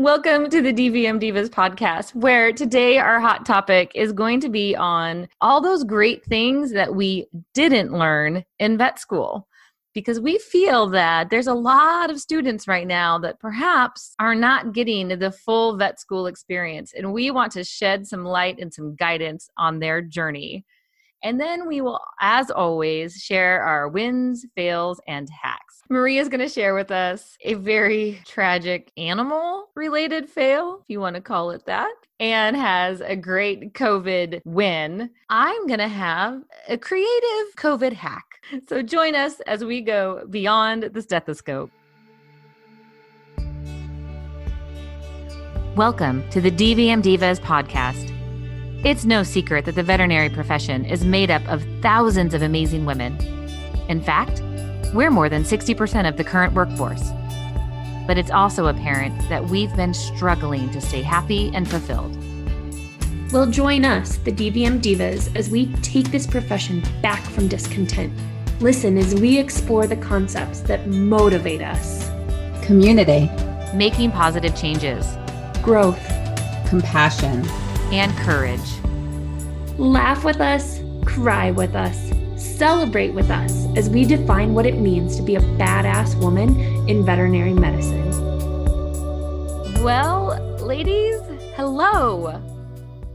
[0.00, 4.74] Welcome to the DVM Divas podcast, where today our hot topic is going to be
[4.74, 9.46] on all those great things that we didn't learn in vet school.
[9.92, 14.72] Because we feel that there's a lot of students right now that perhaps are not
[14.72, 18.96] getting the full vet school experience, and we want to shed some light and some
[18.96, 20.64] guidance on their journey.
[21.22, 25.69] And then we will, as always, share our wins, fails, and hacks.
[25.92, 31.00] Maria is going to share with us a very tragic animal related fail, if you
[31.00, 35.10] want to call it that, and has a great COVID win.
[35.30, 38.24] I'm going to have a creative COVID hack.
[38.68, 41.72] So join us as we go beyond the stethoscope.
[45.74, 48.16] Welcome to the DVM Divas podcast
[48.82, 53.14] it's no secret that the veterinary profession is made up of thousands of amazing women.
[53.90, 54.40] In fact,
[54.92, 57.10] we're more than 60% of the current workforce.
[58.06, 62.16] But it's also apparent that we've been struggling to stay happy and fulfilled.
[63.32, 68.12] Well, join us, the DVM Divas, as we take this profession back from discontent.
[68.60, 72.10] Listen as we explore the concepts that motivate us
[72.64, 73.28] community,
[73.74, 75.16] making positive changes,
[75.62, 76.00] growth,
[76.68, 77.44] compassion
[77.92, 78.60] and courage.
[79.76, 85.16] Laugh with us, cry with us, celebrate with us as we define what it means
[85.16, 88.08] to be a badass woman in veterinary medicine.
[89.82, 91.20] Well, ladies,
[91.54, 92.40] hello.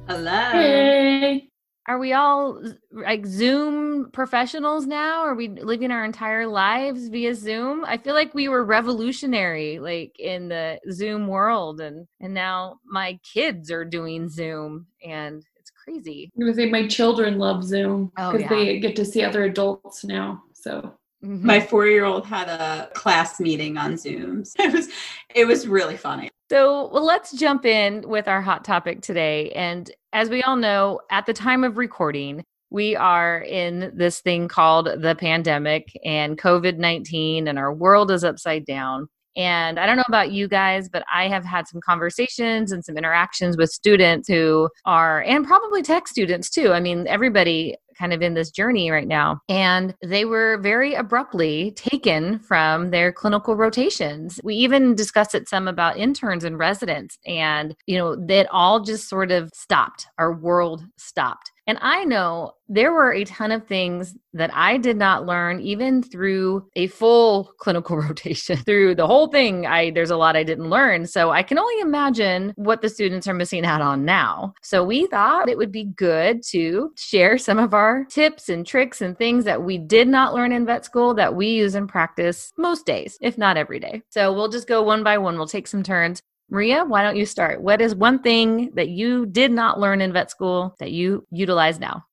[0.07, 0.51] Hello.
[0.51, 1.49] Hey
[1.87, 2.61] are we all
[2.91, 5.21] like Zoom professionals now?
[5.21, 7.85] Are we living our entire lives via Zoom?
[7.85, 13.19] I feel like we were revolutionary like in the Zoom world and and now my
[13.23, 16.31] kids are doing Zoom and it's crazy.
[16.35, 18.49] I'm gonna say my children love Zoom because oh, yeah.
[18.49, 20.43] they get to see other adults now.
[20.65, 21.47] So Mm-hmm.
[21.47, 24.53] My four year old had a class meeting on Zooms.
[24.59, 24.89] It was
[25.33, 26.29] it was really funny.
[26.51, 29.51] So well, let's jump in with our hot topic today.
[29.51, 34.47] And as we all know, at the time of recording, we are in this thing
[34.47, 39.07] called the pandemic and COVID 19, and our world is upside down.
[39.35, 42.97] And I don't know about you guys, but I have had some conversations and some
[42.97, 46.71] interactions with students who are, and probably tech students too.
[46.71, 49.39] I mean, everybody kind of in this journey right now.
[49.47, 54.39] And they were very abruptly taken from their clinical rotations.
[54.43, 59.07] We even discussed it some about interns and residents, and, you know, that all just
[59.09, 60.07] sort of stopped.
[60.17, 61.51] Our world stopped.
[61.67, 66.03] And I know there were a ton of things that I did not learn even
[66.03, 68.57] through a full clinical rotation.
[68.57, 71.07] through the whole thing, I there's a lot I didn't learn.
[71.07, 74.53] So I can only imagine what the students are missing out on now.
[74.61, 79.01] So we thought it would be good to share some of our tips and tricks
[79.01, 82.51] and things that we did not learn in vet school that we use in practice
[82.57, 84.01] most days, if not every day.
[84.09, 85.37] So we'll just go one by one.
[85.37, 86.21] We'll take some turns.
[86.49, 87.61] Maria, why don't you start?
[87.61, 91.79] What is one thing that you did not learn in vet school that you utilize
[91.79, 92.05] now?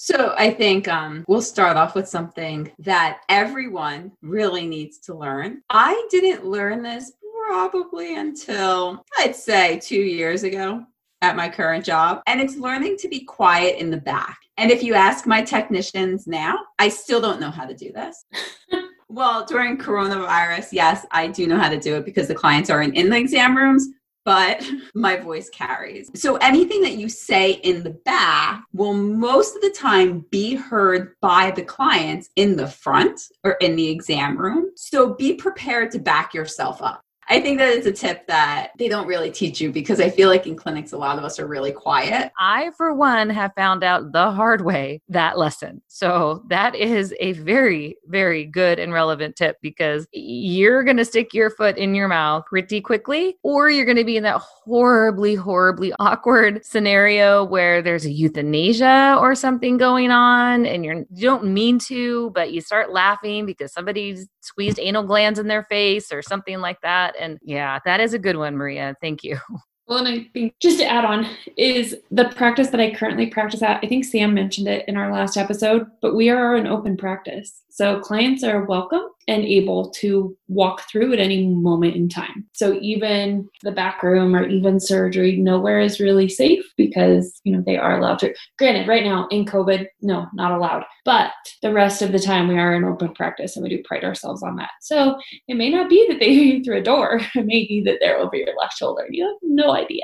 [0.00, 5.62] So I think um, we'll start off with something that everyone really needs to learn.
[5.70, 7.12] I didn't learn this
[7.48, 10.84] probably until I'd say two years ago
[11.20, 14.38] at my current job, and it's learning to be quiet in the back.
[14.56, 18.24] And if you ask my technicians now, I still don't know how to do this.
[19.08, 22.82] Well, during coronavirus, yes, I do know how to do it because the clients are
[22.82, 23.88] in, in the exam rooms,
[24.24, 24.62] but
[24.94, 26.10] my voice carries.
[26.14, 31.14] So anything that you say in the back will most of the time be heard
[31.22, 34.72] by the clients in the front or in the exam room.
[34.76, 37.02] So be prepared to back yourself up.
[37.30, 40.30] I think that it's a tip that they don't really teach you because I feel
[40.30, 42.32] like in clinics, a lot of us are really quiet.
[42.38, 45.82] I, for one, have found out the hard way that lesson.
[45.88, 51.34] So that is a very, very good and relevant tip because you're going to stick
[51.34, 55.34] your foot in your mouth pretty quickly, or you're going to be in that horribly,
[55.34, 61.44] horribly awkward scenario where there's a euthanasia or something going on and you're, you don't
[61.44, 66.22] mean to, but you start laughing because somebody squeezed anal glands in their face or
[66.22, 68.94] something like that and yeah, that is a good one, Maria.
[69.00, 69.38] Thank you.
[69.88, 71.26] Well, and I think just to add on
[71.56, 73.80] is the practice that I currently practice at.
[73.82, 77.62] I think Sam mentioned it in our last episode, but we are an open practice.
[77.78, 82.44] So clients are welcome and able to walk through at any moment in time.
[82.52, 87.62] So even the back room or even surgery, nowhere is really safe because, you know,
[87.64, 88.34] they are allowed to.
[88.58, 90.86] Granted, right now in COVID, no, not allowed.
[91.04, 91.30] But
[91.62, 94.42] the rest of the time we are in open practice and we do pride ourselves
[94.42, 94.70] on that.
[94.80, 95.16] So
[95.46, 97.20] it may not be that they hear you through a door.
[97.36, 99.06] It may be that they're over your left shoulder.
[99.08, 100.02] You have no idea.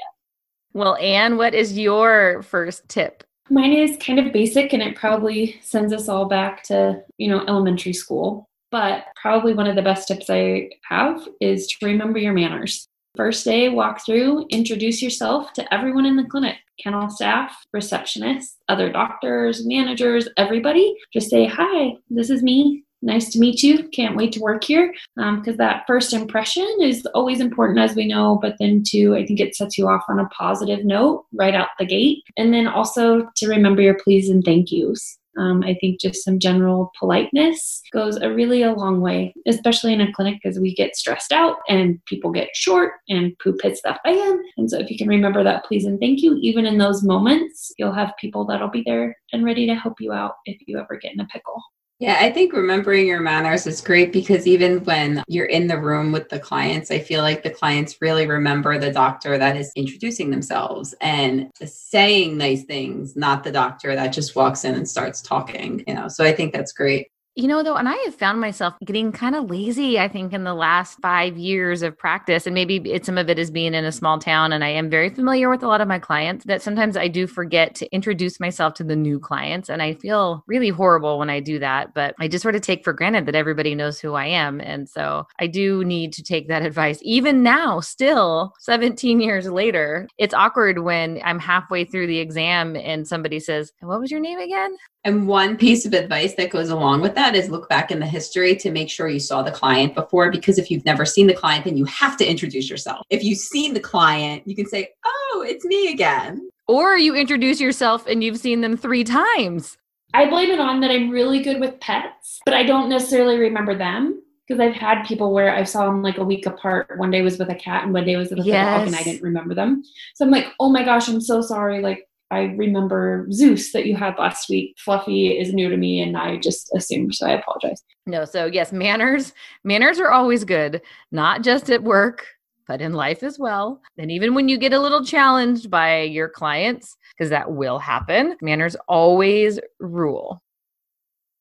[0.75, 5.61] Well, Anne, what is your first tip Mine is kind of basic and it probably
[5.63, 8.49] sends us all back to, you know, elementary school.
[8.71, 12.89] But probably one of the best tips I have is to remember your manners.
[13.17, 18.91] First day, walk through, introduce yourself to everyone in the clinic kennel staff, receptionists, other
[18.91, 20.97] doctors, managers, everybody.
[21.13, 22.84] Just say, Hi, this is me.
[23.05, 23.87] Nice to meet you.
[23.91, 24.93] Can't wait to work here.
[25.15, 28.39] Because um, that first impression is always important, as we know.
[28.41, 31.69] But then, too, I think it sets you off on a positive note right out
[31.79, 32.23] the gate.
[32.39, 35.19] And then also to remember your please and thank yous.
[35.37, 40.01] Um, I think just some general politeness goes a really a long way, especially in
[40.01, 43.99] a clinic because we get stressed out and people get short and poop hits the
[44.05, 44.43] fan.
[44.57, 47.73] And so if you can remember that please and thank you, even in those moments,
[47.79, 50.97] you'll have people that'll be there and ready to help you out if you ever
[50.97, 51.61] get in a pickle.
[52.05, 56.13] Yeah, I think remembering your manners is great because even when you're in the room
[56.13, 60.31] with the clients, I feel like the clients really remember the doctor that is introducing
[60.31, 65.83] themselves and saying nice things, not the doctor that just walks in and starts talking,
[65.87, 66.09] you know.
[66.09, 67.09] So I think that's great.
[67.37, 70.45] You know, though, and I have found myself getting kind of lazy, I think, in
[70.45, 72.47] the last five years of practice.
[72.47, 74.53] And maybe it's some of it is being in a small town.
[74.53, 77.27] And I am very familiar with a lot of my clients that sometimes I do
[77.27, 79.69] forget to introduce myself to the new clients.
[79.69, 81.93] And I feel really horrible when I do that.
[81.93, 84.61] But I just sort of take for granted that everybody knows who I am.
[84.61, 87.01] And so I do need to take that advice.
[87.03, 93.09] Even now, still 17 years later, it's awkward when I'm halfway through the exam and
[93.09, 94.77] somebody says, What was your name again?
[95.05, 98.07] And one piece of advice that goes along with that is look back in the
[98.07, 100.31] history to make sure you saw the client before.
[100.31, 103.07] Because if you've never seen the client, then you have to introduce yourself.
[103.11, 106.49] If you've seen the client, you can say, Oh, it's me again.
[106.67, 109.77] Or you introduce yourself and you've seen them three times.
[110.15, 113.77] I blame it on that I'm really good with pets, but I don't necessarily remember
[113.77, 116.99] them because I've had people where I saw them like a week apart.
[116.99, 118.79] One day was with a cat and one day was with a yes.
[118.79, 119.83] dog, and I didn't remember them.
[120.15, 121.81] So I'm like, oh my gosh, I'm so sorry.
[121.83, 124.75] Like I remember Zeus that you had last week.
[124.79, 127.81] Fluffy is new to me and I just assumed, so I apologize.
[128.07, 129.33] No, so yes, manners,
[129.63, 130.83] manners are always good,
[131.13, 132.27] not just at work,
[132.67, 133.81] but in life as well.
[133.99, 138.37] And even when you get a little challenged by your clients, because that will happen,
[138.43, 140.43] manners always rule.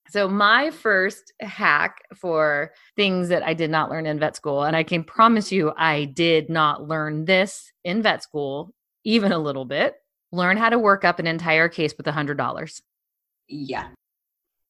[0.10, 4.76] So, my first hack for things that I did not learn in vet school, and
[4.76, 8.76] I can promise you I did not learn this in vet school
[9.06, 9.96] even a little bit,
[10.34, 12.82] learn how to work up an entire case with a $100.
[13.48, 13.88] Yeah.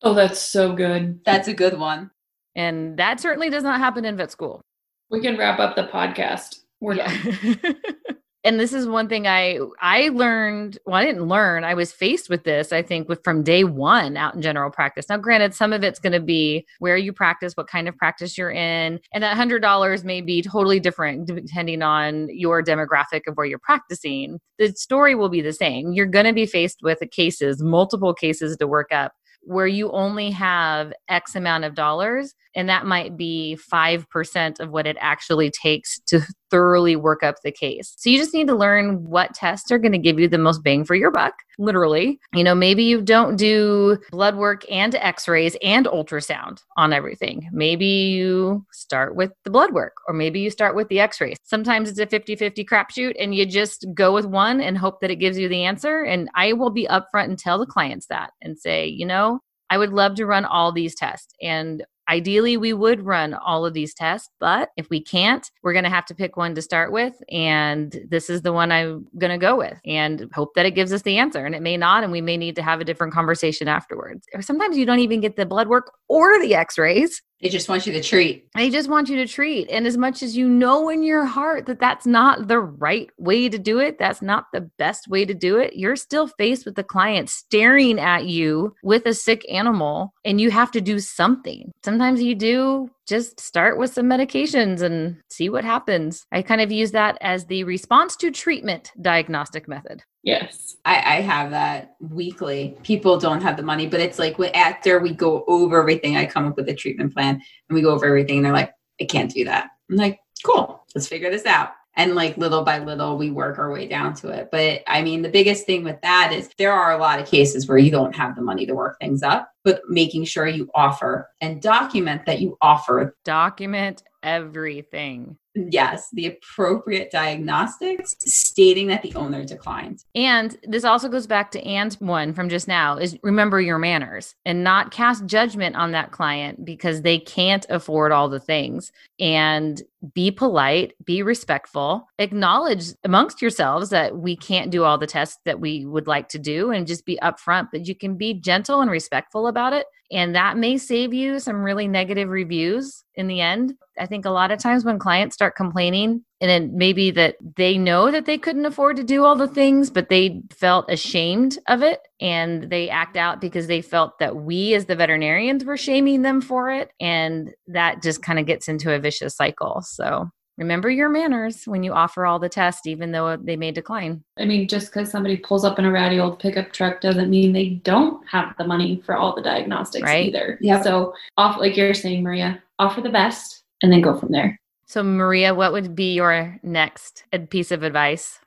[0.03, 1.21] Oh, that's so good.
[1.25, 2.11] That's a good one.
[2.55, 4.61] And that certainly does not happen in vet school.
[5.09, 6.59] We can wrap up the podcast.
[6.81, 7.23] We're yeah.
[7.23, 7.75] done.
[8.43, 10.77] and this is one thing I I learned.
[10.85, 11.63] Well, I didn't learn.
[11.63, 12.73] I was faced with this.
[12.73, 15.07] I think with from day one out in general practice.
[15.09, 18.37] Now, granted, some of it's going to be where you practice, what kind of practice
[18.37, 23.35] you're in, and that hundred dollars may be totally different depending on your demographic of
[23.35, 24.39] where you're practicing.
[24.59, 25.93] The story will be the same.
[25.93, 29.13] You're going to be faced with cases, multiple cases to work up
[29.45, 34.87] where you only have X amount of dollars, and that might be 5% of what
[34.87, 36.21] it actually takes to
[36.53, 37.95] thoroughly work up the case.
[37.97, 40.63] So you just need to learn what tests are going to give you the most
[40.63, 42.19] bang for your buck, literally.
[42.35, 47.49] You know, maybe you don't do blood work and x rays and ultrasound on everything.
[47.51, 51.37] Maybe you start with the blood work, or maybe you start with the x rays.
[51.41, 55.09] Sometimes it's a 50 50 crapshoot, and you just go with one and hope that
[55.09, 56.03] it gives you the answer.
[56.03, 59.39] And I will be upfront and tell the clients that and say, you know,
[59.71, 61.33] I would love to run all these tests.
[61.41, 65.85] And Ideally, we would run all of these tests, but if we can't, we're going
[65.85, 67.13] to have to pick one to start with.
[67.29, 70.91] And this is the one I'm going to go with and hope that it gives
[70.91, 71.45] us the answer.
[71.45, 74.27] And it may not, and we may need to have a different conversation afterwards.
[74.33, 77.21] Or sometimes you don't even get the blood work or the x rays.
[77.43, 78.47] They just want you to treat.
[78.55, 79.69] They just want you to treat.
[79.69, 83.49] And as much as you know in your heart that that's not the right way
[83.49, 86.75] to do it, that's not the best way to do it, you're still faced with
[86.75, 91.69] the client staring at you with a sick animal and you have to do something.
[91.83, 96.25] Sometimes you do just start with some medications and see what happens.
[96.31, 100.01] I kind of use that as the response to treatment diagnostic method.
[100.23, 100.77] Yes.
[100.85, 102.77] I, I, have that weekly.
[102.83, 106.47] People don't have the money, but it's like after we go over everything, I come
[106.47, 109.29] up with a treatment plan and we go over everything and they're like, I can't
[109.29, 109.71] do that.
[109.89, 113.71] I'm like, cool, let's figure this out and like little by little we work our
[113.71, 114.49] way down to it.
[114.51, 117.67] But i mean the biggest thing with that is there are a lot of cases
[117.67, 121.29] where you don't have the money to work things up but making sure you offer
[121.41, 123.15] and document that you offer.
[123.23, 125.37] Document everything.
[125.55, 130.03] Yes the appropriate diagnostics stating that the owner declined.
[130.15, 134.33] And this also goes back to and one from just now is remember your manners
[134.45, 138.91] and not cast judgment on that client because they can't afford all the things.
[139.19, 139.81] And
[140.13, 145.59] be polite be respectful acknowledge amongst yourselves that we can't do all the tests that
[145.59, 148.91] we would like to do and just be upfront but you can be gentle and
[148.91, 153.73] respectful about it and that may save you some really negative reviews in the end.
[153.97, 157.77] I think a lot of times when clients start complaining, and it maybe that they
[157.77, 161.81] know that they couldn't afford to do all the things, but they felt ashamed of
[161.81, 166.21] it and they act out because they felt that we as the veterinarians were shaming
[166.21, 166.91] them for it.
[166.99, 169.81] And that just kind of gets into a vicious cycle.
[169.83, 174.21] So remember your manners when you offer all the tests, even though they may decline.
[174.37, 177.53] I mean, just because somebody pulls up in a ratty old pickup truck doesn't mean
[177.53, 180.27] they don't have the money for all the diagnostics Right.
[180.27, 180.57] either.
[180.59, 180.83] Yep.
[180.83, 184.59] So, off like you're saying, Maria, offer the best and then go from there.
[184.85, 188.39] So, Maria, what would be your next piece of advice?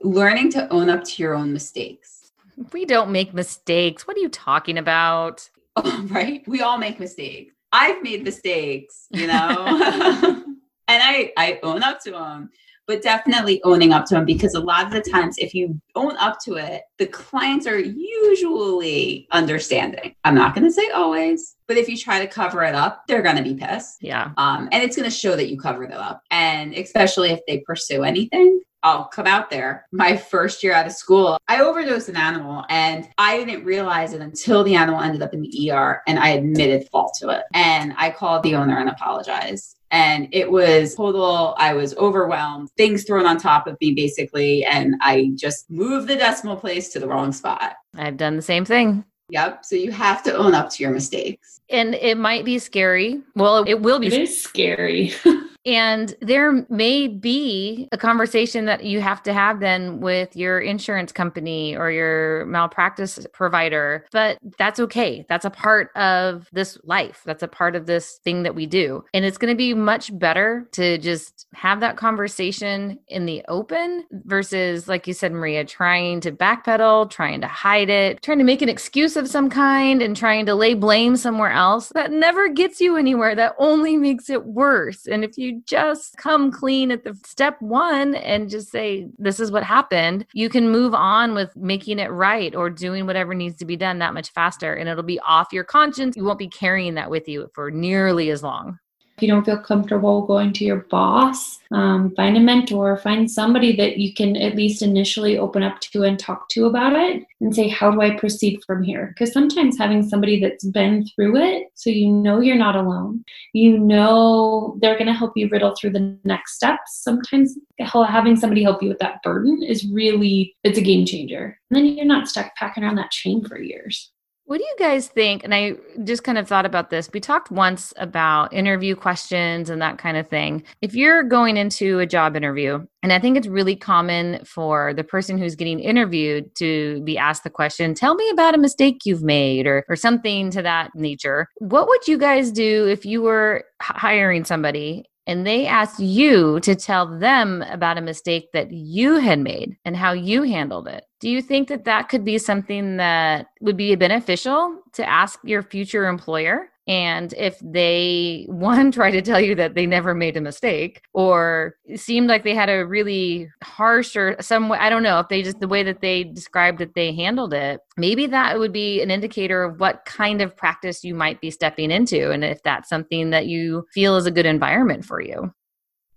[0.00, 2.32] Learning to own up to your own mistakes.
[2.72, 4.06] We don't make mistakes.
[4.06, 5.48] What are you talking about?
[6.04, 6.46] right?
[6.46, 7.54] We all make mistakes.
[7.72, 9.66] I've made mistakes, you know,
[10.88, 12.50] and I I own up to them.
[12.86, 16.16] But definitely owning up to them because a lot of the times, if you own
[16.18, 20.14] up to it, the clients are usually understanding.
[20.24, 23.22] I'm not going to say always, but if you try to cover it up, they're
[23.22, 23.98] going to be pissed.
[24.02, 24.32] Yeah.
[24.36, 26.22] Um, and it's going to show that you covered it up.
[26.30, 29.86] And especially if they pursue anything, I'll come out there.
[29.92, 34.20] My first year out of school, I overdosed an animal and I didn't realize it
[34.20, 37.44] until the animal ended up in the ER and I admitted fault to it.
[37.54, 39.78] And I called the owner and apologized.
[39.90, 44.64] And it was total, I was overwhelmed, things thrown on top of me basically.
[44.66, 47.76] And I just moved the decimal place to the wrong spot.
[47.96, 49.04] I've done the same thing.
[49.30, 49.64] Yep.
[49.64, 51.60] So you have to own up to your mistakes.
[51.70, 53.22] And it might be scary.
[53.34, 55.14] Well, it will be It is scary.
[55.66, 61.12] And there may be a conversation that you have to have then with your insurance
[61.12, 65.24] company or your malpractice provider, but that's okay.
[65.28, 67.22] That's a part of this life.
[67.24, 69.04] That's a part of this thing that we do.
[69.14, 74.04] And it's going to be much better to just have that conversation in the open
[74.10, 78.60] versus, like you said, Maria, trying to backpedal, trying to hide it, trying to make
[78.60, 81.88] an excuse of some kind and trying to lay blame somewhere else.
[81.94, 83.34] That never gets you anywhere.
[83.34, 85.06] That only makes it worse.
[85.06, 89.50] And if you just come clean at the step one and just say, this is
[89.50, 93.64] what happened, you can move on with making it right or doing whatever needs to
[93.64, 94.74] be done that much faster.
[94.74, 96.16] And it'll be off your conscience.
[96.16, 98.78] You won't be carrying that with you for nearly as long.
[99.16, 103.76] If you don't feel comfortable going to your boss, um, find a mentor, find somebody
[103.76, 107.54] that you can at least initially open up to and talk to about it and
[107.54, 109.08] say, How do I proceed from here?
[109.08, 113.78] Because sometimes having somebody that's been through it, so you know you're not alone, you
[113.78, 117.02] know they're going to help you riddle through the next steps.
[117.02, 121.58] Sometimes having somebody help you with that burden is really, it's a game changer.
[121.70, 124.10] And then you're not stuck packing around that chain for years.
[124.46, 125.42] What do you guys think?
[125.42, 127.08] And I just kind of thought about this.
[127.12, 130.62] We talked once about interview questions and that kind of thing.
[130.82, 135.02] If you're going into a job interview, and I think it's really common for the
[135.02, 139.22] person who's getting interviewed to be asked the question, tell me about a mistake you've
[139.22, 141.48] made or, or something to that nature.
[141.56, 146.74] What would you guys do if you were hiring somebody and they asked you to
[146.74, 151.04] tell them about a mistake that you had made and how you handled it.
[151.20, 155.62] Do you think that that could be something that would be beneficial to ask your
[155.62, 156.68] future employer?
[156.86, 161.76] And if they, one, try to tell you that they never made a mistake or
[161.94, 165.42] seemed like they had a really harsh or some way, I don't know, if they
[165.42, 169.10] just, the way that they described that they handled it, maybe that would be an
[169.10, 172.30] indicator of what kind of practice you might be stepping into.
[172.30, 175.52] And if that's something that you feel is a good environment for you.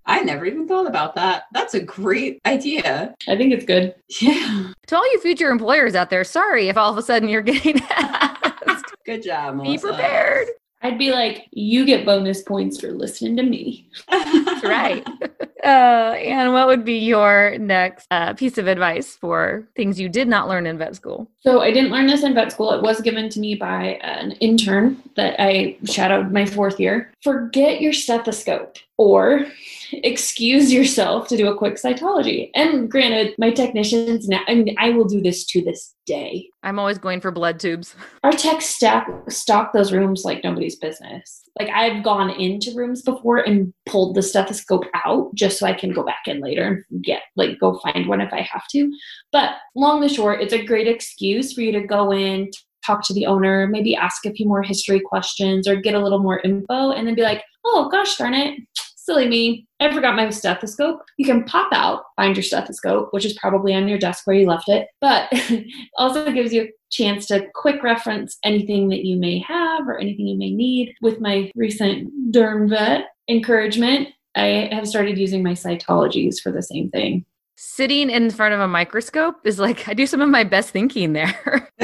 [0.07, 1.43] I never even thought about that.
[1.51, 3.13] That's a great idea.
[3.27, 3.93] I think it's good.
[4.21, 4.71] Yeah.
[4.87, 7.81] To all you future employers out there, sorry if all of a sudden you're getting
[7.89, 8.53] asked.
[9.07, 10.47] Good job, Be prepared.
[10.81, 13.89] I'd be like, you get bonus points for listening to me.
[14.09, 15.07] That's right.
[15.63, 15.67] Uh,
[16.17, 20.49] and what would be your next uh, piece of advice for things you did not
[20.49, 21.31] learn in vet school?
[21.39, 22.73] So I didn't learn this in vet school.
[22.73, 27.13] It was given to me by an intern that I shadowed my fourth year.
[27.23, 29.45] Forget your stethoscope or
[29.91, 32.49] excuse yourself to do a quick cytology.
[32.55, 36.49] And granted, my technicians now, I mean, I will do this to this day.
[36.63, 37.95] I'm always going for blood tubes.
[38.23, 41.43] Our techs stack, stock those rooms like nobody's business.
[41.59, 45.91] Like I've gone into rooms before and pulled the stethoscope out just so I can
[45.91, 48.91] go back in later and get like go find one if I have to.
[49.31, 52.51] But long and short, it's a great excuse for you to go in,
[52.85, 56.19] talk to the owner, maybe ask a few more history questions or get a little
[56.19, 58.59] more info, and then be like, "Oh gosh darn it,
[59.07, 63.33] silly me, I forgot my stethoscope." You can pop out, find your stethoscope, which is
[63.33, 65.31] probably on your desk where you left it, but
[65.97, 70.27] also gives you a chance to quick reference anything that you may have or anything
[70.27, 70.93] you may need.
[71.01, 76.89] With my recent derm vet encouragement, I have started using my cytologies for the same
[76.89, 77.25] thing.
[77.55, 81.13] Sitting in front of a microscope is like I do some of my best thinking
[81.13, 81.33] there.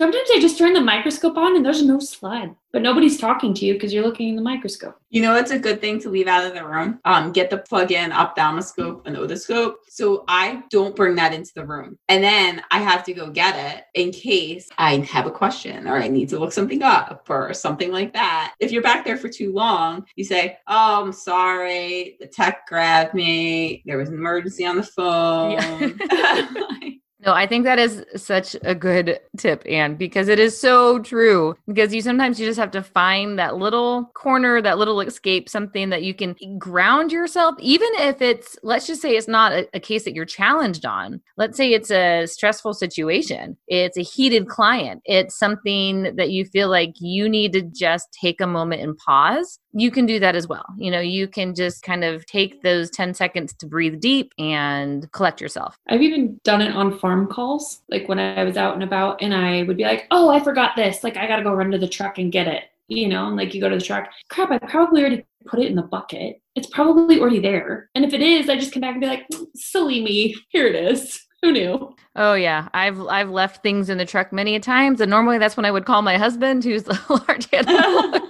[0.00, 3.66] Sometimes I just turn the microscope on and there's no slide, but nobody's talking to
[3.66, 4.96] you because you're looking in the microscope.
[5.10, 7.00] You know, it's a good thing to leave out of the room.
[7.04, 9.74] Um, get the plug-in ophthalmoscope and otoscope.
[9.88, 13.56] So I don't bring that into the room, and then I have to go get
[13.56, 17.52] it in case I have a question or I need to look something up or
[17.52, 18.54] something like that.
[18.60, 23.14] If you're back there for too long, you say, "Oh, I'm sorry, the tech grabbed
[23.14, 23.82] me.
[23.84, 26.88] There was an emergency on the phone." Yeah.
[27.26, 31.56] No, I think that is such a good tip, Anne, because it is so true.
[31.66, 35.88] Because you sometimes you just have to find that little corner, that little escape, something
[35.90, 39.80] that you can ground yourself, even if it's, let's just say it's not a, a
[39.80, 41.20] case that you're challenged on.
[41.36, 46.68] Let's say it's a stressful situation, it's a heated client, it's something that you feel
[46.68, 49.58] like you need to just take a moment and pause.
[49.78, 50.66] You can do that as well.
[50.76, 55.10] You know, you can just kind of take those 10 seconds to breathe deep and
[55.12, 55.76] collect yourself.
[55.88, 59.32] I've even done it on farm calls, like when I was out and about, and
[59.32, 61.04] I would be like, oh, I forgot this.
[61.04, 62.64] Like, I got to go run to the truck and get it.
[62.88, 65.66] You know, and like you go to the truck, crap, I probably already put it
[65.66, 66.40] in the bucket.
[66.56, 67.90] It's probably already there.
[67.94, 70.66] And if it is, I just come back and be like, mm, silly me, here
[70.66, 71.27] it is.
[71.42, 71.94] Who knew?
[72.16, 75.56] Oh yeah, I've I've left things in the truck many a times, and normally that's
[75.56, 78.28] when I would call my husband, who's the large animal.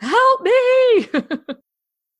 [0.00, 1.54] Help me!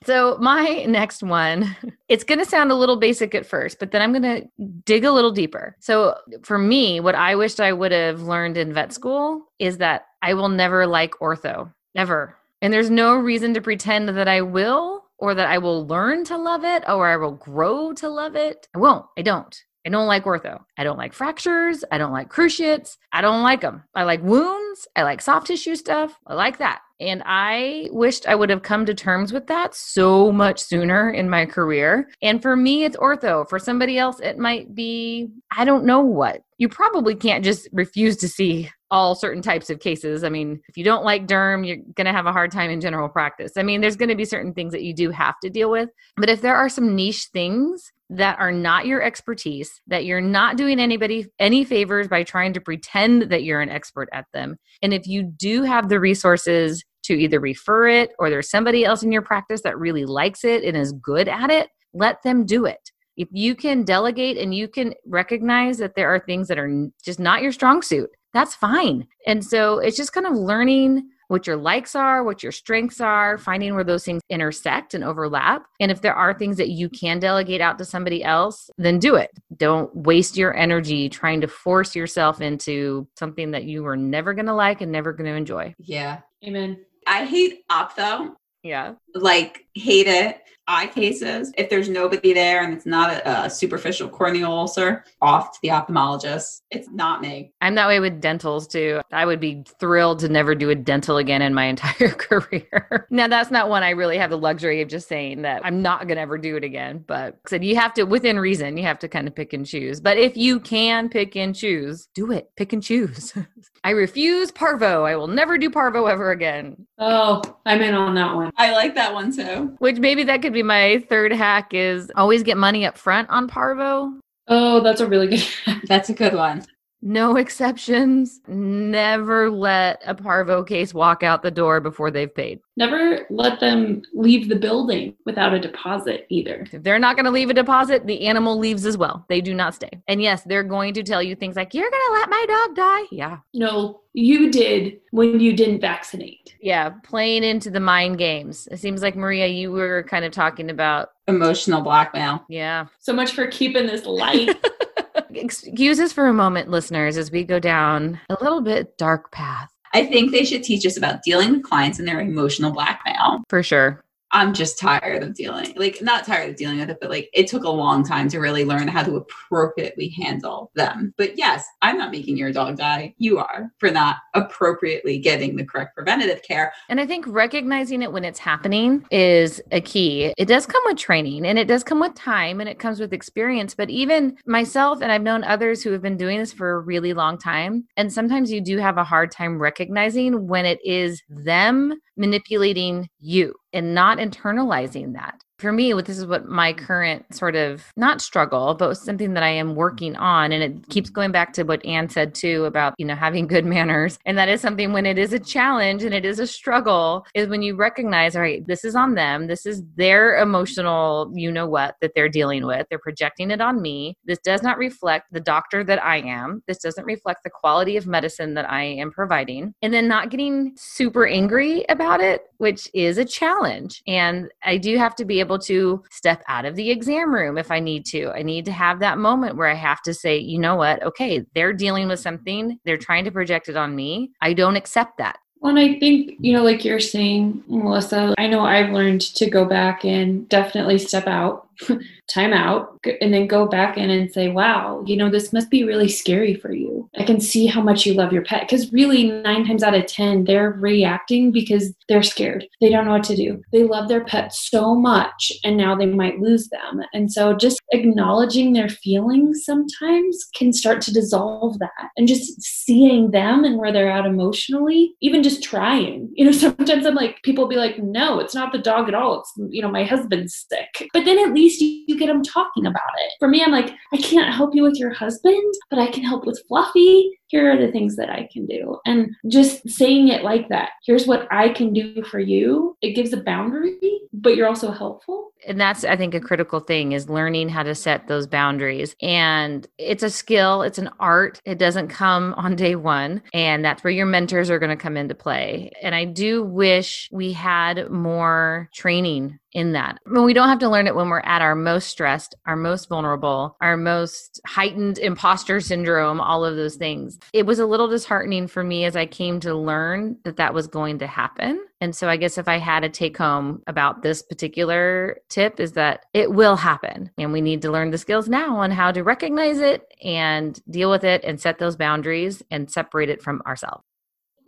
[0.04, 1.76] So, my next one,
[2.08, 4.48] it's going to sound a little basic at first, but then I'm going to
[4.84, 5.76] dig a little deeper.
[5.80, 10.06] So, for me, what I wished I would have learned in vet school is that
[10.22, 12.36] I will never like ortho, ever.
[12.62, 16.38] And there's no reason to pretend that I will or that I will learn to
[16.38, 18.68] love it or I will grow to love it.
[18.74, 19.04] I won't.
[19.18, 19.62] I don't.
[19.88, 20.62] I don't like ortho.
[20.76, 21.82] I don't like fractures.
[21.90, 22.98] I don't like cruciates.
[23.10, 23.84] I don't like them.
[23.94, 24.86] I like wounds.
[24.94, 26.14] I like soft tissue stuff.
[26.26, 26.80] I like that.
[27.00, 31.30] And I wished I would have come to terms with that so much sooner in
[31.30, 32.10] my career.
[32.20, 33.48] And for me, it's ortho.
[33.48, 36.42] For somebody else, it might be, I don't know what.
[36.58, 40.22] You probably can't just refuse to see all certain types of cases.
[40.22, 42.82] I mean, if you don't like derm, you're going to have a hard time in
[42.82, 43.52] general practice.
[43.56, 45.88] I mean, there's going to be certain things that you do have to deal with.
[46.18, 50.56] But if there are some niche things that are not your expertise, that you're not
[50.56, 54.94] doing anybody any favors by trying to pretend that you're an expert at them, and
[54.94, 59.12] if you do have the resources to either refer it or there's somebody else in
[59.12, 62.90] your practice that really likes it and is good at it, let them do it.
[63.16, 67.18] If you can delegate and you can recognize that there are things that are just
[67.18, 69.06] not your strong suit, that's fine.
[69.26, 73.38] And so it's just kind of learning what your likes are, what your strengths are,
[73.38, 75.64] finding where those things intersect and overlap.
[75.78, 79.14] And if there are things that you can delegate out to somebody else, then do
[79.14, 79.30] it.
[79.56, 84.46] Don't waste your energy trying to force yourself into something that you are never going
[84.46, 85.74] to like and never going to enjoy.
[85.78, 86.20] Yeah.
[86.44, 86.84] Amen.
[87.06, 88.34] I hate ophtho.
[88.62, 88.94] Yeah.
[89.14, 91.52] Like, hate it eye cases.
[91.56, 95.68] If there's nobody there and it's not a, a, superficial corneal ulcer, off to the
[95.68, 96.60] ophthalmologist.
[96.70, 97.52] It's not me.
[97.62, 99.00] I'm that way with dentals too.
[99.10, 103.06] I would be thrilled to never do a dental again in my entire career.
[103.10, 106.06] now, that's not one I really have the luxury of just saying that I'm not
[106.06, 107.02] going to ever do it again.
[107.06, 110.00] But said you have to, within reason, you have to kind of pick and choose.
[110.00, 112.50] But if you can pick and choose, do it.
[112.56, 113.32] Pick and choose.
[113.84, 115.04] I refuse parvo.
[115.04, 116.86] I will never do parvo ever again.
[116.98, 118.50] Oh, I'm in on that one.
[118.56, 119.74] I like that one too.
[119.78, 123.48] Which maybe that could be my third hack is always get money up front on
[123.48, 124.12] parvo.
[124.48, 125.46] Oh, that's a really good
[125.88, 126.64] That's a good one.
[127.02, 128.40] No exceptions.
[128.48, 132.60] Never let a parvo case walk out the door before they've paid.
[132.76, 136.66] Never let them leave the building without a deposit either.
[136.72, 139.24] If they're not going to leave a deposit, the animal leaves as well.
[139.28, 139.90] They do not stay.
[140.06, 142.76] And yes, they're going to tell you things like, You're going to let my dog
[142.76, 143.02] die.
[143.10, 143.38] Yeah.
[143.54, 146.56] No, you did when you didn't vaccinate.
[146.60, 148.68] Yeah, playing into the mind games.
[148.70, 152.44] It seems like, Maria, you were kind of talking about emotional blackmail.
[152.48, 152.86] Yeah.
[152.98, 154.56] So much for keeping this light.
[155.34, 159.70] Excuses for a moment, listeners, as we go down a little bit dark path.
[159.94, 163.42] I think they should teach us about dealing with clients and their emotional blackmail.
[163.48, 164.04] For sure.
[164.32, 167.46] I'm just tired of dealing, like not tired of dealing with it, but like it
[167.46, 171.14] took a long time to really learn how to appropriately handle them.
[171.16, 173.14] But yes, I'm not making your dog die.
[173.18, 176.72] You are for not appropriately getting the correct preventative care.
[176.88, 180.34] And I think recognizing it when it's happening is a key.
[180.36, 183.12] It does come with training and it does come with time and it comes with
[183.12, 183.74] experience.
[183.74, 187.14] But even myself, and I've known others who have been doing this for a really
[187.14, 187.86] long time.
[187.96, 193.54] And sometimes you do have a hard time recognizing when it is them manipulating you
[193.72, 195.42] and not internalizing that.
[195.58, 199.42] for me, what this is what my current sort of not struggle, but something that
[199.42, 200.52] I am working on.
[200.52, 201.14] And it keeps mm-hmm.
[201.14, 204.18] going back to what Anne said too about, you know, having good manners.
[204.24, 207.48] And that is something when it is a challenge and it is a struggle, is
[207.48, 209.48] when you recognize, all right, this is on them.
[209.48, 212.86] This is their emotional, you know what, that they're dealing with.
[212.88, 214.16] They're projecting it on me.
[214.24, 216.62] This does not reflect the doctor that I am.
[216.68, 219.74] This doesn't reflect the quality of medicine that I am providing.
[219.82, 224.02] And then not getting super angry about it, which is a challenge.
[224.06, 227.70] And I do have to be able to step out of the exam room if
[227.70, 228.30] I need to.
[228.30, 231.02] I need to have that moment where I have to say, you know what?
[231.02, 232.78] Okay, they're dealing with something.
[232.84, 234.32] They're trying to project it on me.
[234.40, 235.38] I don't accept that.
[235.60, 239.50] Well, and I think, you know, like you're saying, Melissa, I know I've learned to
[239.50, 241.67] go back and definitely step out
[242.28, 245.84] time out and then go back in and say, wow, you know, this must be
[245.84, 247.08] really scary for you.
[247.18, 248.62] I can see how much you love your pet.
[248.62, 252.66] Because really, nine times out of 10, they're reacting because they're scared.
[252.80, 253.62] They don't know what to do.
[253.72, 257.02] They love their pet so much, and now they might lose them.
[257.12, 262.10] And so just acknowledging their feelings sometimes can start to dissolve that.
[262.16, 266.30] And just seeing them and where they're at emotionally, even just trying.
[266.34, 269.40] You know, sometimes I'm like, people be like, no, it's not the dog at all.
[269.40, 271.08] It's, you know, my husband's sick.
[271.12, 273.32] But then at least least you, you get them talking about it.
[273.38, 276.46] For me, I'm like, I can't help you with your husband, but I can help
[276.46, 277.38] with Fluffy.
[277.48, 278.98] Here are the things that I can do.
[279.06, 282.96] And just saying it like that here's what I can do for you.
[283.02, 283.98] It gives a boundary,
[284.32, 287.94] but you're also helpful and that's i think a critical thing is learning how to
[287.94, 292.94] set those boundaries and it's a skill it's an art it doesn't come on day
[292.94, 296.62] one and that's where your mentors are going to come into play and i do
[296.62, 300.18] wish we had more training in that.
[300.26, 302.76] I mean, we don't have to learn it when we're at our most stressed, our
[302.76, 307.37] most vulnerable, our most heightened imposter syndrome, all of those things.
[307.52, 310.86] It was a little disheartening for me as I came to learn that that was
[310.86, 311.84] going to happen.
[312.00, 315.92] And so I guess if I had a take home about this particular tip is
[315.92, 319.22] that it will happen and we need to learn the skills now on how to
[319.22, 324.04] recognize it and deal with it and set those boundaries and separate it from ourselves.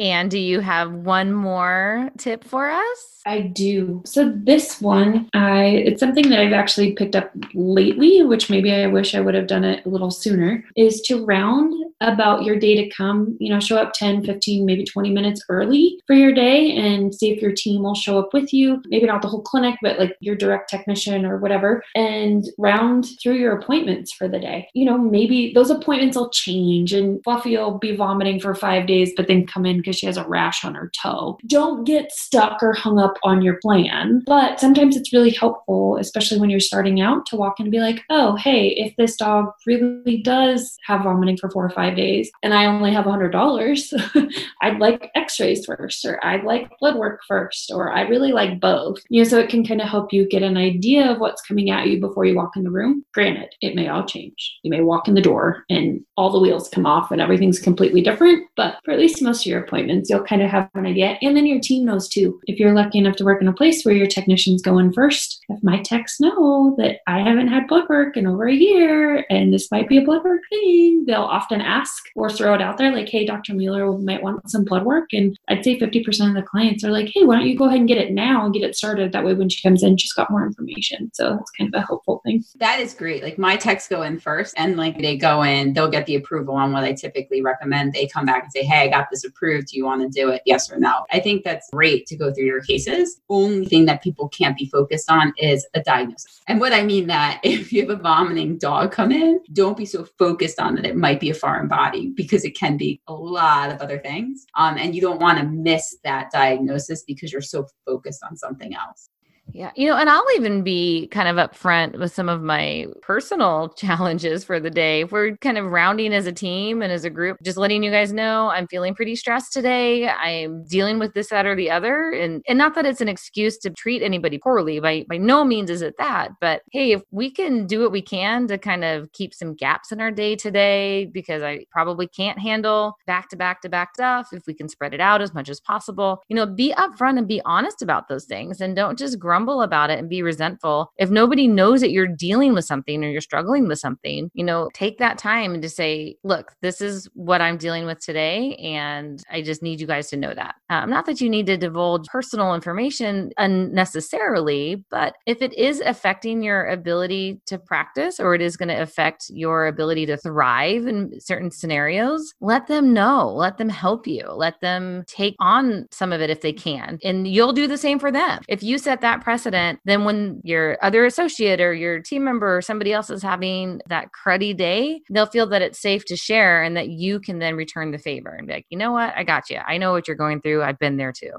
[0.00, 3.10] And do you have one more tip for us?
[3.26, 4.02] I do.
[4.06, 8.86] So this one, I it's something that I've actually picked up lately, which maybe I
[8.86, 12.74] wish I would have done it a little sooner, is to round about your day
[12.76, 16.74] to come, you know, show up 10, 15, maybe 20 minutes early for your day
[16.74, 18.82] and see if your team will show up with you.
[18.86, 23.34] Maybe not the whole clinic, but like your direct technician or whatever, and round through
[23.34, 24.68] your appointments for the day.
[24.72, 29.12] You know, maybe those appointments will change and Fluffy will be vomiting for five days,
[29.14, 31.36] but then come in because she has a rash on her toe.
[31.46, 36.38] Don't get stuck or hung up on your plan, but sometimes it's really helpful, especially
[36.38, 39.46] when you're starting out, to walk in and be like, oh, hey, if this dog
[39.66, 44.32] really does have vomiting for four or five days and I only have a $100,
[44.62, 48.60] I'd like x rays first, or I'd like blood work first, or I really like
[48.60, 48.98] both.
[49.08, 51.70] You know, so it can kind of help you get an idea of what's coming
[51.70, 53.04] at you before you walk in the room.
[53.12, 54.58] Granted, it may all change.
[54.62, 58.02] You may walk in the door and all the wheels come off and everything's completely
[58.02, 61.16] different, but for at least most of your appointments, you'll kind of have an idea.
[61.22, 62.40] And then your team knows too.
[62.46, 65.44] If you're lucky enough to work in a place where your technicians go in first,
[65.48, 69.52] if my techs know that I haven't had blood work in over a year and
[69.52, 72.92] this might be a blood work thing, they'll often ask or throw it out there
[72.92, 73.54] like, hey, Dr.
[73.54, 75.12] Mueller might want some blood work.
[75.12, 77.78] And I'd say 50% of the clients are like, hey, why don't you go ahead
[77.78, 79.12] and get it now and get it started?
[79.12, 81.10] That way, when she comes in, she's got more information.
[81.14, 82.44] So it's kind of a helpful thing.
[82.58, 83.22] That is great.
[83.22, 86.54] Like my techs go in first and like they go in, they'll get the approval
[86.54, 87.92] on what I typically recommend.
[87.92, 89.59] They come back and say, hey, I got this approved.
[89.62, 90.42] Do you want to do it?
[90.46, 91.04] Yes or no?
[91.12, 93.20] I think that's great to go through your cases.
[93.28, 96.40] Only thing that people can't be focused on is a diagnosis.
[96.48, 99.86] And what I mean that if you have a vomiting dog come in, don't be
[99.86, 103.12] so focused on that it might be a foreign body because it can be a
[103.12, 104.46] lot of other things.
[104.56, 108.74] Um, and you don't want to miss that diagnosis because you're so focused on something
[108.74, 109.08] else.
[109.52, 109.70] Yeah.
[109.76, 114.44] You know, and I'll even be kind of upfront with some of my personal challenges
[114.44, 115.04] for the day.
[115.04, 118.12] We're kind of rounding as a team and as a group, just letting you guys
[118.12, 120.08] know I'm feeling pretty stressed today.
[120.08, 122.10] I'm dealing with this, that, or the other.
[122.12, 124.80] And and not that it's an excuse to treat anybody poorly.
[124.80, 126.30] By by no means is it that.
[126.40, 129.92] But hey, if we can do what we can to kind of keep some gaps
[129.92, 134.28] in our day today, because I probably can't handle back to back to back stuff,
[134.32, 137.26] if we can spread it out as much as possible, you know, be upfront and
[137.26, 140.92] be honest about those things and don't just grumble grumble about it and be resentful.
[140.98, 144.68] If nobody knows that you're dealing with something or you're struggling with something, you know,
[144.74, 148.54] take that time and to say, look, this is what I'm dealing with today.
[148.56, 150.56] And I just need you guys to know that.
[150.68, 156.42] Um, not that you need to divulge personal information unnecessarily, but if it is affecting
[156.42, 161.18] your ability to practice or it is going to affect your ability to thrive in
[161.20, 166.20] certain scenarios, let them know, let them help you, let them take on some of
[166.20, 166.98] it if they can.
[167.02, 168.42] And you'll do the same for them.
[168.48, 172.60] If you set that precedent, then when your other associate or your team member or
[172.60, 176.76] somebody else is having that cruddy day, they'll feel that it's safe to share and
[176.76, 179.16] that you can then return the favor and be like, you know what?
[179.16, 179.58] I got you.
[179.58, 180.64] I know what you're going through.
[180.64, 181.30] I've been there too.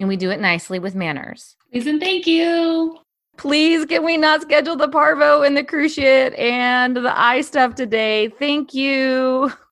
[0.00, 1.54] And we do it nicely with manners.
[1.70, 2.96] Please and thank you.
[3.36, 8.30] Please, can we not schedule the parvo and the cruciate and the eye stuff today?
[8.38, 9.52] Thank you.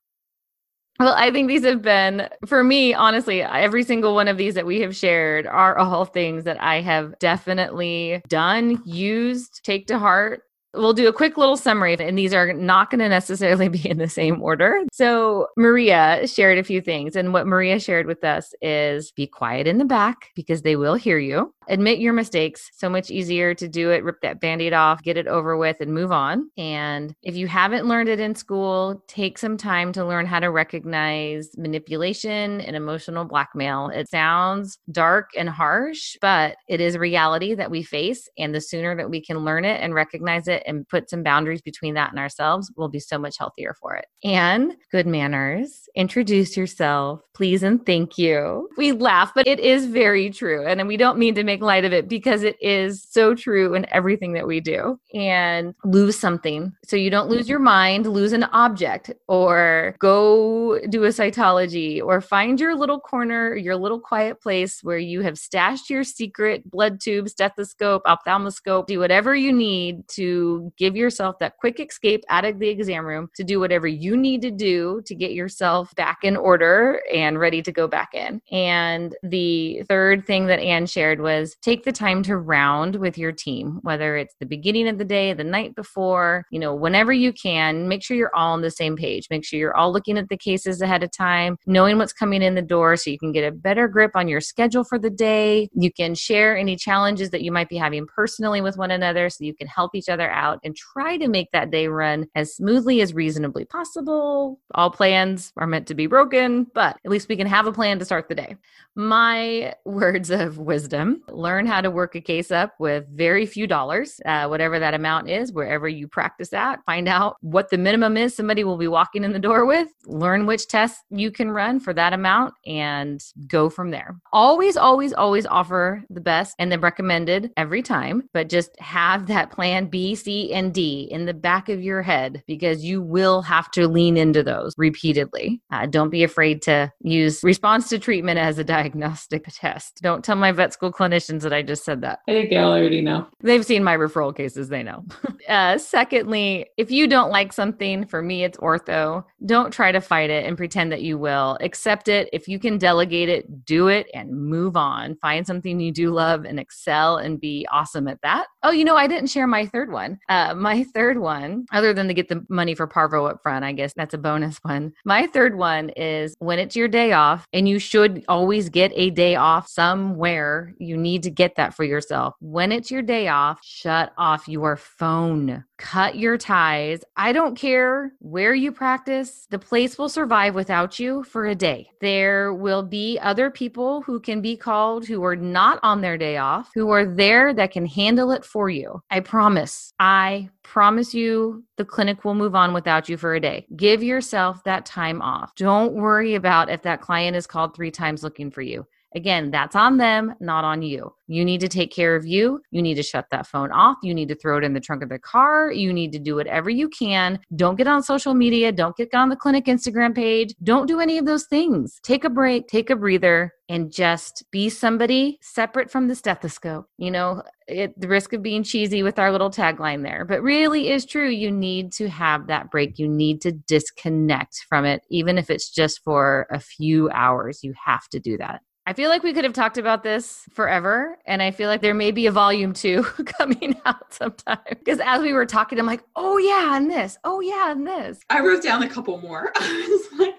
[1.03, 4.65] Well, I think these have been, for me, honestly, every single one of these that
[4.65, 10.43] we have shared are all things that I have definitely done, used, take to heart,
[10.75, 13.99] We'll do a quick little summary, and these are not going to necessarily be in
[13.99, 14.81] the same order.
[14.91, 19.67] So, Maria shared a few things, and what Maria shared with us is be quiet
[19.67, 21.53] in the back because they will hear you.
[21.67, 22.69] Admit your mistakes.
[22.73, 25.77] So much easier to do it, rip that band aid off, get it over with,
[25.79, 26.49] and move on.
[26.57, 30.49] And if you haven't learned it in school, take some time to learn how to
[30.49, 33.89] recognize manipulation and emotional blackmail.
[33.89, 38.29] It sounds dark and harsh, but it is reality that we face.
[38.37, 41.61] And the sooner that we can learn it and recognize it, and put some boundaries
[41.61, 44.05] between that and ourselves, we'll be so much healthier for it.
[44.23, 48.69] And good manners, introduce yourself, please and thank you.
[48.77, 50.65] We laugh, but it is very true.
[50.65, 53.85] And we don't mean to make light of it because it is so true in
[53.91, 54.99] everything that we do.
[55.13, 56.73] And lose something.
[56.85, 62.21] So you don't lose your mind, lose an object, or go do a cytology, or
[62.21, 66.99] find your little corner, your little quiet place where you have stashed your secret blood
[66.99, 72.59] tube, stethoscope, ophthalmoscope, do whatever you need to give yourself that quick escape out of
[72.59, 76.37] the exam room to do whatever you need to do to get yourself back in
[76.37, 78.41] order and ready to go back in.
[78.51, 83.31] And the third thing that Anne shared was take the time to round with your
[83.31, 87.33] team, whether it's the beginning of the day, the night before, you know, whenever you
[87.33, 89.27] can, make sure you're all on the same page.
[89.29, 92.55] Make sure you're all looking at the cases ahead of time, knowing what's coming in
[92.55, 95.69] the door so you can get a better grip on your schedule for the day.
[95.73, 99.43] You can share any challenges that you might be having personally with one another so
[99.43, 103.01] you can help each other out and try to make that day run as smoothly
[103.01, 104.59] as reasonably possible.
[104.75, 107.99] All plans are meant to be broken, but at least we can have a plan
[107.99, 108.57] to start the day.
[108.95, 114.19] My words of wisdom learn how to work a case up with very few dollars,
[114.25, 116.83] uh, whatever that amount is, wherever you practice at.
[116.85, 119.87] Find out what the minimum is somebody will be walking in the door with.
[120.05, 124.15] Learn which tests you can run for that amount and go from there.
[124.31, 129.51] Always, always, always offer the best and the recommended every time, but just have that
[129.51, 133.71] plan B, C, and D in the back of your head because you will have
[133.71, 135.61] to lean into those repeatedly.
[135.71, 139.99] Uh, don't be afraid to use response to treatment as a diagnostic test.
[140.01, 140.91] Don't tell my vet school
[141.23, 142.19] clinicians that I just said that.
[142.27, 143.27] I think they already know.
[143.41, 145.05] They've seen my referral cases, they know.
[145.49, 149.23] uh, secondly, if you don't like something, for me, it's ortho.
[149.45, 151.57] Don't try to fight it and pretend that you will.
[151.61, 152.29] Accept it.
[152.33, 155.15] If you can delegate it, do it and move on.
[155.15, 158.47] Find something you do love and excel and be awesome at that.
[158.63, 160.19] Oh, you know, I didn't share my third one.
[160.29, 163.73] Uh, my third one, other than to get the money for Parvo up front, I
[163.73, 164.93] guess that's a bonus one.
[165.05, 169.09] My third one is when it's your day off, and you should always get a
[169.09, 170.73] day off somewhere.
[170.79, 172.33] You need to get that for yourself.
[172.39, 175.63] When it's your day off, shut off your phone.
[175.77, 177.03] Cut your ties.
[177.17, 181.89] I don't care where you practice, the place will survive without you for a day.
[181.99, 186.37] There will be other people who can be called who are not on their day
[186.37, 189.01] off, who are there that can handle it for you.
[189.11, 189.93] I promise.
[189.99, 193.67] I promise you the clinic will move on without you for a day.
[193.75, 195.53] Give yourself that time off.
[195.55, 198.85] Don't worry about if that client is called three times looking for you.
[199.15, 201.13] Again, that's on them, not on you.
[201.27, 202.61] You need to take care of you.
[202.71, 203.97] You need to shut that phone off.
[204.03, 205.71] You need to throw it in the trunk of the car.
[205.71, 207.39] You need to do whatever you can.
[207.55, 208.71] Don't get on social media.
[208.71, 210.53] Don't get on the clinic Instagram page.
[210.63, 211.99] Don't do any of those things.
[212.03, 216.85] Take a break, take a breather, and just be somebody separate from the stethoscope.
[216.97, 220.89] You know, it, the risk of being cheesy with our little tagline there, but really
[220.89, 221.29] is true.
[221.29, 222.99] You need to have that break.
[222.99, 227.63] You need to disconnect from it, even if it's just for a few hours.
[227.63, 228.61] You have to do that.
[228.85, 231.17] I feel like we could have talked about this forever.
[231.25, 233.03] And I feel like there may be a volume two
[233.37, 234.59] coming out sometime.
[234.67, 237.17] Because as we were talking, I'm like, oh, yeah, and this.
[237.23, 238.19] Oh, yeah, and this.
[238.29, 239.53] I wrote down a couple more.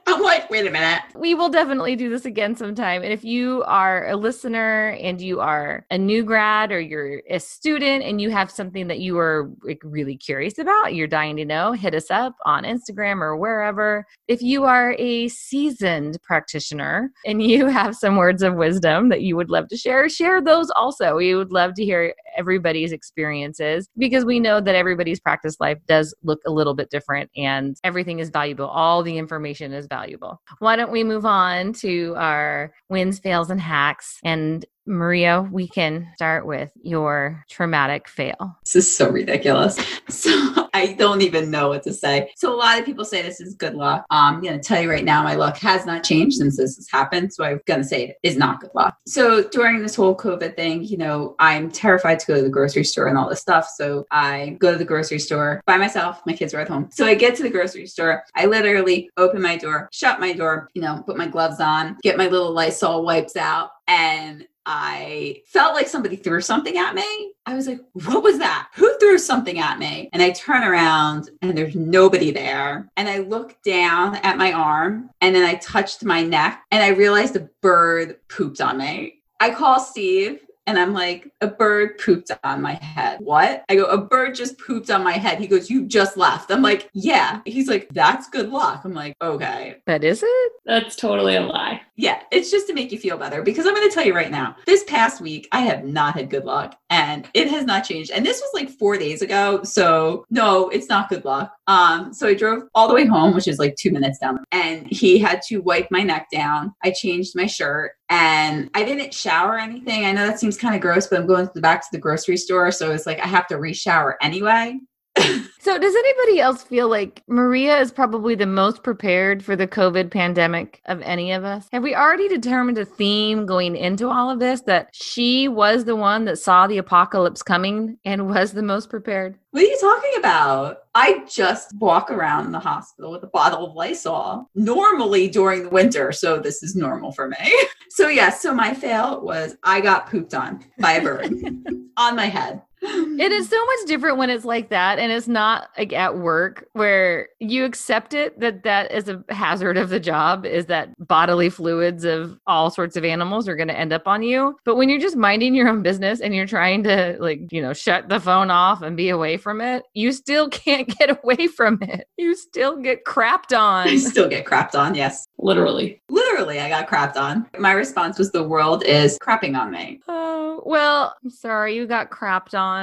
[0.07, 1.03] I'm like, wait a minute.
[1.15, 3.03] We will definitely do this again sometime.
[3.03, 7.41] And if you are a listener and you are a new grad or you're a
[7.41, 11.45] student and you have something that you are like, really curious about, you're dying to
[11.45, 14.07] know, hit us up on Instagram or wherever.
[14.29, 19.37] If you are a seasoned practitioner and you have some words of wisdom that you
[19.37, 21.17] would love to share, share those also.
[21.17, 26.15] We would love to hear everybody's experiences because we know that everybody's practice life does
[26.23, 28.67] look a little bit different and everything is valuable.
[28.67, 30.41] All the information is valuable.
[30.59, 34.19] Why don't we move on to our wins, fails, and hacks?
[34.25, 38.57] And Maria, we can start with your traumatic fail.
[38.65, 39.79] This is so ridiculous.
[40.07, 42.31] So I don't even know what to say.
[42.37, 44.05] So a lot of people say this is good luck.
[44.11, 46.77] Um, I'm going to tell you right now, my luck has not changed since this
[46.77, 47.33] has happened.
[47.33, 48.97] So I'm going to say it is not good luck.
[49.07, 52.85] So during this whole COVID thing, you know, I'm terrified to go to the grocery
[52.85, 53.69] store and all this stuff.
[53.77, 56.21] So I go to the grocery store by myself.
[56.27, 56.89] My kids are at home.
[56.93, 58.25] So I get to the grocery store.
[58.35, 62.19] I literally open my door, shut my door, you know, put my gloves on, get
[62.19, 67.33] my little Lysol wipes out, and I felt like somebody threw something at me.
[67.47, 68.69] I was like, what was that?
[68.75, 70.09] Who threw something at me?
[70.13, 72.89] And I turn around and there's nobody there.
[72.97, 76.89] And I look down at my arm and then I touched my neck and I
[76.89, 79.21] realized a bird pooped on me.
[79.41, 83.19] I call Steve and I'm like, a bird pooped on my head.
[83.21, 83.65] What?
[83.69, 85.39] I go, a bird just pooped on my head.
[85.39, 86.51] He goes, You just left.
[86.51, 87.41] I'm like, Yeah.
[87.45, 88.83] He's like, That's good luck.
[88.85, 89.77] I'm like, Okay.
[89.87, 90.53] That is it?
[90.65, 91.83] That's totally a lie.
[91.97, 92.23] Yeah.
[92.33, 94.57] It's just to make you feel better because I'm going to tell you right now,
[94.67, 98.11] this past week, I have not had good luck and it has not changed.
[98.11, 99.63] And this was like four days ago.
[99.63, 101.55] So no, it's not good luck.
[101.67, 104.87] Um, so I drove all the way home, which is like two minutes down, and
[104.87, 106.75] he had to wipe my neck down.
[106.83, 110.05] I changed my shirt and I didn't shower anything.
[110.05, 111.99] I know that seems kind of gross, but I'm going to the back to the
[111.99, 112.71] grocery store.
[112.71, 114.79] So it's like I have to re-shower anyway.
[115.65, 120.11] So, does anybody else feel like Maria is probably the most prepared for the COVID
[120.11, 121.69] pandemic of any of us?
[121.73, 125.97] Have we already determined a theme going into all of this that she was the
[125.97, 129.39] one that saw the apocalypse coming and was the most prepared?
[129.53, 130.81] What are you talking about?
[130.95, 136.13] I just walk around the hospital with a bottle of Lysol normally during the winter.
[136.13, 137.37] So this is normal for me.
[137.91, 141.33] So, yes, yeah, so my fail was I got pooped on by a bird
[141.97, 142.61] on my head.
[142.85, 146.69] It is so much different when it's like that and it's not like at work
[146.73, 151.49] where you accept it that that is a hazard of the job is that bodily
[151.49, 154.57] fluids of all sorts of animals are going to end up on you.
[154.65, 157.73] But when you're just minding your own business and you're trying to like, you know,
[157.73, 161.79] shut the phone off and be away from it, you still can't get away from
[161.83, 162.09] it.
[162.19, 163.89] You still get crapped on.
[163.89, 165.27] you still get crapped on, yes.
[165.39, 166.01] Literally.
[166.09, 167.47] Literally, I got crapped on.
[167.59, 170.01] My response was the world is crapping on me.
[170.09, 172.74] Oh, well, I'm sorry you got crapped on.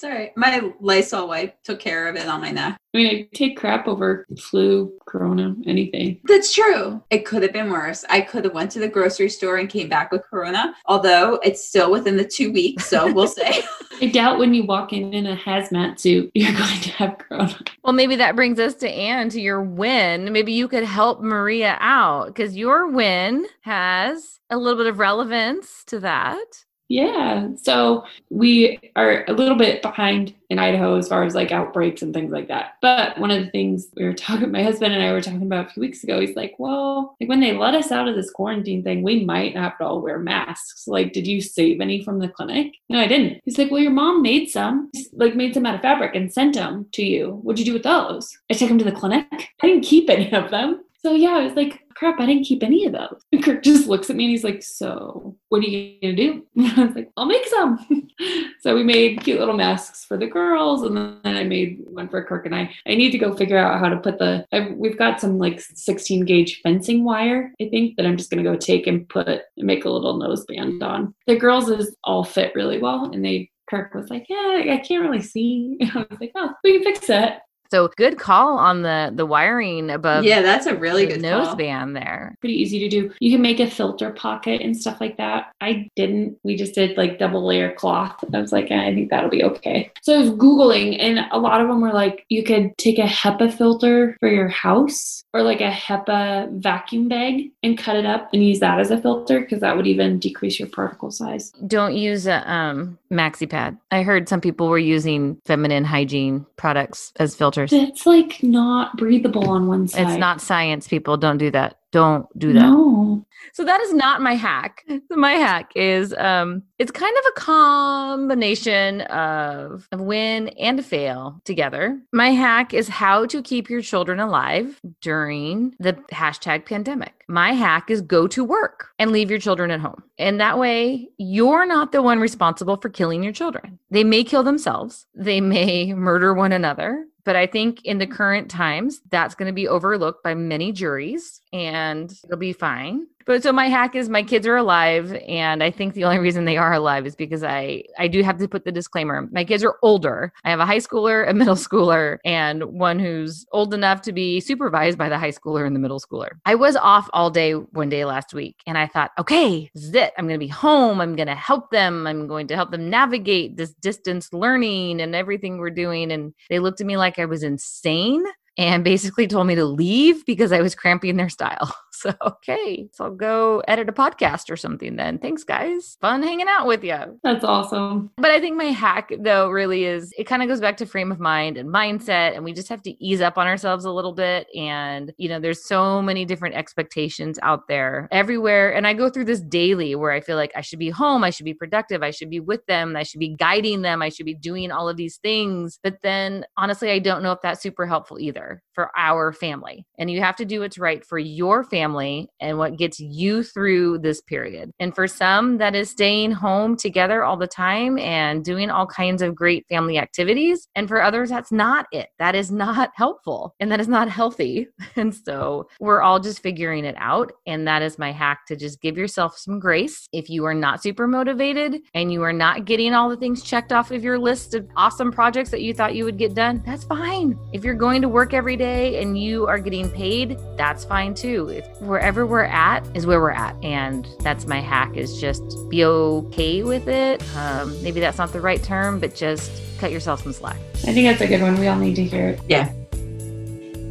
[0.00, 0.34] It's all right.
[0.34, 2.78] My Lysol wipe took care of it on my neck.
[2.94, 6.20] I mean, I take crap over flu, corona, anything.
[6.24, 7.02] That's true.
[7.10, 8.04] It could have been worse.
[8.08, 11.62] I could have went to the grocery store and came back with corona, although it's
[11.62, 12.86] still within the two weeks.
[12.86, 13.62] So we'll say.
[14.00, 17.58] I doubt when you walk in in a hazmat suit, you're going to have corona.
[17.84, 20.32] Well, maybe that brings us to Anne to your win.
[20.32, 25.84] Maybe you could help Maria out because your win has a little bit of relevance
[25.88, 26.64] to that.
[26.90, 27.46] Yeah.
[27.54, 32.12] So we are a little bit behind in Idaho as far as like outbreaks and
[32.12, 32.78] things like that.
[32.82, 35.66] But one of the things we were talking, my husband and I were talking about
[35.66, 38.32] a few weeks ago, he's like, well, like when they let us out of this
[38.32, 40.88] quarantine thing, we might have to all wear masks.
[40.88, 42.74] Like, did you save any from the clinic?
[42.88, 43.40] No, I didn't.
[43.44, 46.56] He's like, well, your mom made some, like made some out of fabric and sent
[46.56, 47.38] them to you.
[47.44, 48.36] What'd you do with those?
[48.50, 49.28] I took them to the clinic.
[49.30, 50.82] I didn't keep any of them.
[51.02, 53.22] So yeah, I was like, crap, I didn't keep any of those.
[53.32, 56.46] And Kirk just looks at me and he's like, so what are you gonna do?
[56.56, 57.86] And I was like, I'll make some.
[58.60, 62.22] so we made cute little masks for the girls, and then I made one for
[62.24, 62.70] Kirk and I.
[62.86, 64.44] I need to go figure out how to put the.
[64.52, 68.42] I've, we've got some like 16 gauge fencing wire, I think, that I'm just gonna
[68.42, 71.14] go take and put and make a little nose band on.
[71.26, 75.02] The girls is all fit really well, and they Kirk was like, "Yeah, I can't
[75.02, 77.34] really see." I was like, "Oh, we can fix it."
[77.70, 80.24] So good call on the the wiring above.
[80.24, 81.56] Yeah, that's a really good nose call.
[81.56, 82.36] band there.
[82.40, 83.12] Pretty easy to do.
[83.20, 85.52] You can make a filter pocket and stuff like that.
[85.60, 86.36] I didn't.
[86.42, 88.24] We just did like double layer cloth.
[88.34, 89.92] I was like, I think that'll be okay.
[90.02, 93.02] So I was googling, and a lot of them were like, you could take a
[93.02, 98.30] HEPA filter for your house or like a HEPA vacuum bag and cut it up
[98.32, 101.52] and use that as a filter because that would even decrease your particle size.
[101.68, 103.78] Don't use a um, maxi pad.
[103.92, 107.59] I heard some people were using feminine hygiene products as filters.
[107.68, 110.08] It's like not breathable on one side.
[110.08, 111.16] It's not science, people.
[111.16, 111.76] Don't do that.
[111.92, 112.62] Don't do that.
[112.62, 113.26] No.
[113.52, 114.84] So that is not my hack.
[115.10, 121.40] My hack is um it's kind of a combination of a win and a fail
[121.44, 122.00] together.
[122.12, 127.24] My hack is how to keep your children alive during the hashtag pandemic.
[127.28, 130.02] My hack is go to work and leave your children at home.
[130.18, 133.78] And that way you're not the one responsible for killing your children.
[133.90, 135.06] They may kill themselves.
[135.14, 137.06] They may murder one another.
[137.30, 138.10] But I think in the mm.
[138.10, 143.06] current times, that's going to be overlooked by many juries and it'll be fine.
[143.26, 146.44] But so my hack is my kids are alive, and I think the only reason
[146.44, 149.28] they are alive is because I I do have to put the disclaimer.
[149.30, 150.32] My kids are older.
[150.44, 154.40] I have a high schooler, a middle schooler, and one who's old enough to be
[154.40, 156.30] supervised by the high schooler and the middle schooler.
[156.44, 159.94] I was off all day one day last week, and I thought, okay, this is
[159.94, 160.12] it.
[160.16, 161.00] I'm going to be home.
[161.00, 162.06] I'm going to help them.
[162.06, 166.12] I'm going to help them navigate this distance learning and everything we're doing.
[166.12, 168.24] And they looked at me like I was insane
[168.56, 171.74] and basically told me to leave because I was cramping their style.
[172.00, 175.18] So, okay, so I'll go edit a podcast or something then.
[175.18, 175.98] Thanks, guys.
[176.00, 176.96] Fun hanging out with you.
[177.22, 178.10] That's awesome.
[178.16, 181.12] But I think my hack, though, really is it kind of goes back to frame
[181.12, 182.34] of mind and mindset.
[182.34, 184.46] And we just have to ease up on ourselves a little bit.
[184.56, 188.72] And, you know, there's so many different expectations out there everywhere.
[188.72, 191.28] And I go through this daily where I feel like I should be home, I
[191.28, 194.24] should be productive, I should be with them, I should be guiding them, I should
[194.24, 195.78] be doing all of these things.
[195.82, 199.84] But then honestly, I don't know if that's super helpful either either for our family.
[199.98, 203.98] And you have to do what's right for your family and what gets you through
[203.98, 204.70] this period.
[204.80, 209.20] And for some, that is staying home together all the time and doing all kinds
[209.20, 210.66] of great family activities.
[210.74, 212.08] And for others, that's not it.
[212.18, 214.68] That is not helpful and that is not healthy.
[214.96, 217.32] And so we're all just figuring it out.
[217.46, 220.08] And that is my hack to just give yourself some grace.
[220.12, 223.72] If you are not super motivated and you are not getting all the things checked
[223.72, 226.84] off of your list of awesome projects that you thought you would get done, that's
[226.84, 227.38] fine.
[227.52, 231.48] If you're going to work every day and you are getting paid, that's fine too.
[231.48, 233.56] If wherever we're at is where we're at.
[233.64, 237.22] And that's my hack is just be okay with it.
[237.36, 240.56] Um, maybe that's not the right term, but just cut yourself some slack.
[240.86, 241.58] I think that's a good one.
[241.58, 242.40] We all need to hear it.
[242.48, 242.72] Yeah.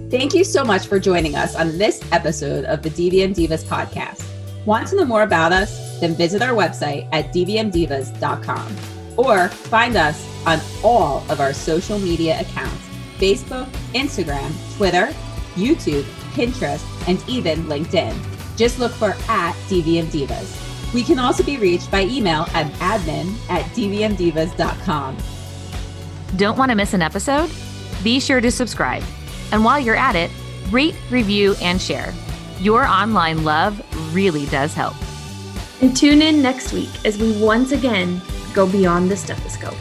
[0.09, 4.25] Thank you so much for joining us on this episode of the DVM Divas podcast.
[4.65, 5.99] Want to know more about us?
[5.99, 8.75] Then visit our website at dvmdivas.com
[9.17, 12.88] or find us on all of our social media accounts
[13.19, 15.07] Facebook, Instagram, Twitter,
[15.55, 16.03] YouTube,
[16.33, 18.15] Pinterest, and even LinkedIn.
[18.55, 20.93] Just look for at DVM Divas.
[20.93, 25.17] We can also be reached by email at admin at dvmdivas.com.
[26.35, 27.51] Don't want to miss an episode?
[28.03, 29.03] Be sure to subscribe.
[29.51, 30.31] And while you're at it,
[30.71, 32.13] rate, review, and share.
[32.59, 33.81] Your online love
[34.13, 34.95] really does help.
[35.81, 38.21] And tune in next week as we once again
[38.53, 39.77] go beyond the stethoscope.